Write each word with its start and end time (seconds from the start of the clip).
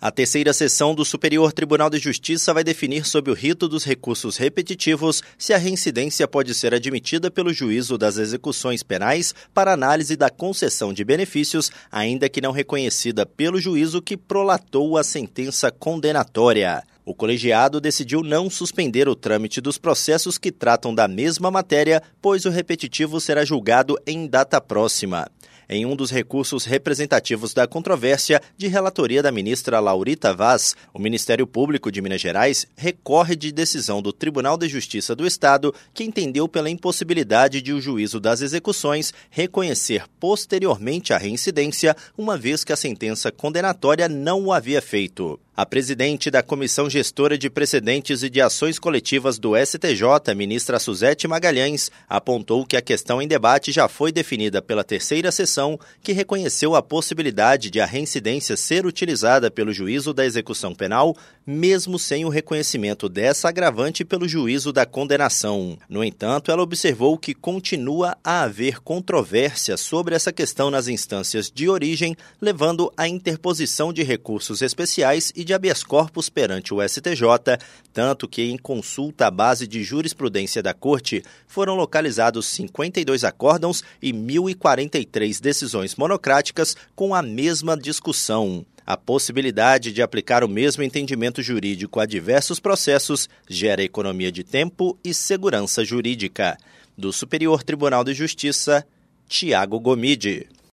A 0.00 0.12
terceira 0.12 0.52
sessão 0.52 0.94
do 0.94 1.04
Superior 1.04 1.52
Tribunal 1.52 1.90
de 1.90 1.98
Justiça 1.98 2.54
vai 2.54 2.62
definir 2.62 3.04
sob 3.04 3.32
o 3.32 3.34
rito 3.34 3.68
dos 3.68 3.82
recursos 3.82 4.36
repetitivos 4.36 5.24
se 5.36 5.52
a 5.52 5.58
reincidência 5.58 6.28
pode 6.28 6.54
ser 6.54 6.72
admitida 6.72 7.32
pelo 7.32 7.52
juízo 7.52 7.98
das 7.98 8.16
execuções 8.16 8.84
penais 8.84 9.34
para 9.52 9.72
análise 9.72 10.14
da 10.14 10.30
concessão 10.30 10.92
de 10.92 11.04
benefícios, 11.04 11.72
ainda 11.90 12.28
que 12.28 12.40
não 12.40 12.52
reconhecida 12.52 13.26
pelo 13.26 13.60
juízo 13.60 14.00
que 14.00 14.16
prolatou 14.16 14.96
a 14.96 15.02
sentença 15.02 15.68
condenatória. 15.68 16.84
O 17.04 17.12
colegiado 17.12 17.80
decidiu 17.80 18.22
não 18.22 18.48
suspender 18.48 19.08
o 19.08 19.16
trâmite 19.16 19.60
dos 19.60 19.78
processos 19.78 20.38
que 20.38 20.52
tratam 20.52 20.94
da 20.94 21.08
mesma 21.08 21.50
matéria, 21.50 22.00
pois 22.22 22.44
o 22.44 22.50
repetitivo 22.50 23.20
será 23.20 23.44
julgado 23.44 23.98
em 24.06 24.28
data 24.28 24.60
próxima 24.60 25.26
em 25.68 25.84
um 25.84 25.94
dos 25.94 26.10
recursos 26.10 26.64
representativos 26.64 27.52
da 27.52 27.66
controvérsia 27.66 28.40
de 28.56 28.68
relatoria 28.68 29.22
da 29.22 29.30
ministra 29.30 29.80
Laurita 29.80 30.32
Vaz, 30.32 30.74
o 30.94 30.98
Ministério 30.98 31.46
Público 31.46 31.92
de 31.92 32.00
Minas 32.00 32.20
Gerais 32.20 32.66
recorre 32.76 33.36
de 33.36 33.52
decisão 33.52 34.00
do 34.00 34.12
Tribunal 34.12 34.56
de 34.56 34.68
Justiça 34.68 35.14
do 35.14 35.26
Estado, 35.26 35.74
que 35.92 36.04
entendeu 36.04 36.48
pela 36.48 36.70
impossibilidade 36.70 37.60
de 37.60 37.72
o 37.72 37.80
juízo 37.80 38.18
das 38.18 38.40
execuções 38.40 39.12
reconhecer 39.30 40.04
posteriormente 40.18 41.12
a 41.12 41.18
reincidência, 41.18 41.96
uma 42.16 42.36
vez 42.36 42.64
que 42.64 42.72
a 42.72 42.76
sentença 42.76 43.30
condenatória 43.30 44.08
não 44.08 44.46
o 44.46 44.52
havia 44.52 44.80
feito. 44.80 45.38
A 45.60 45.66
presidente 45.66 46.30
da 46.30 46.40
Comissão 46.40 46.88
Gestora 46.88 47.36
de 47.36 47.50
Precedentes 47.50 48.22
e 48.22 48.30
de 48.30 48.40
Ações 48.40 48.78
Coletivas 48.78 49.40
do 49.40 49.56
STJ, 49.56 50.32
ministra 50.36 50.78
Suzete 50.78 51.26
Magalhães, 51.26 51.90
apontou 52.08 52.64
que 52.64 52.76
a 52.76 52.80
questão 52.80 53.20
em 53.20 53.26
debate 53.26 53.72
já 53.72 53.88
foi 53.88 54.12
definida 54.12 54.62
pela 54.62 54.84
terceira 54.84 55.32
sessão, 55.32 55.76
que 56.00 56.12
reconheceu 56.12 56.76
a 56.76 56.80
possibilidade 56.80 57.72
de 57.72 57.80
a 57.80 57.86
reincidência 57.86 58.56
ser 58.56 58.86
utilizada 58.86 59.50
pelo 59.50 59.72
juízo 59.72 60.14
da 60.14 60.24
execução 60.24 60.76
penal, 60.76 61.16
mesmo 61.44 61.98
sem 61.98 62.24
o 62.24 62.28
reconhecimento 62.28 63.08
dessa 63.08 63.48
agravante 63.48 64.04
pelo 64.04 64.28
juízo 64.28 64.72
da 64.72 64.86
condenação. 64.86 65.76
No 65.88 66.04
entanto, 66.04 66.52
ela 66.52 66.62
observou 66.62 67.18
que 67.18 67.34
continua 67.34 68.16
a 68.22 68.42
haver 68.42 68.78
controvérsia 68.78 69.76
sobre 69.76 70.14
essa 70.14 70.32
questão 70.32 70.70
nas 70.70 70.86
instâncias 70.86 71.50
de 71.50 71.68
origem, 71.68 72.14
levando 72.40 72.92
à 72.96 73.08
interposição 73.08 73.92
de 73.92 74.04
recursos 74.04 74.62
especiais 74.62 75.32
e 75.34 75.47
de 75.48 75.54
habeas 75.54 75.82
corpus 75.82 76.28
perante 76.28 76.74
o 76.74 76.86
STJ, 76.86 77.22
tanto 77.92 78.28
que, 78.28 78.42
em 78.42 78.58
consulta 78.58 79.26
à 79.26 79.30
base 79.30 79.66
de 79.66 79.82
jurisprudência 79.82 80.62
da 80.62 80.74
Corte, 80.74 81.24
foram 81.46 81.74
localizados 81.74 82.46
52 82.46 83.24
acórdãos 83.24 83.82
e 84.00 84.12
1.043 84.12 85.40
decisões 85.40 85.96
monocráticas 85.96 86.76
com 86.94 87.14
a 87.14 87.22
mesma 87.22 87.76
discussão. 87.76 88.64
A 88.86 88.96
possibilidade 88.96 89.90
de 89.90 90.02
aplicar 90.02 90.44
o 90.44 90.48
mesmo 90.48 90.82
entendimento 90.82 91.42
jurídico 91.42 91.98
a 91.98 92.06
diversos 92.06 92.60
processos 92.60 93.28
gera 93.48 93.82
economia 93.82 94.30
de 94.30 94.44
tempo 94.44 94.98
e 95.02 95.14
segurança 95.14 95.84
jurídica. 95.84 96.58
Do 96.96 97.12
Superior 97.12 97.62
Tribunal 97.62 98.04
de 98.04 98.12
Justiça, 98.12 98.86
Tiago 99.26 99.80
Gomide. 99.80 100.46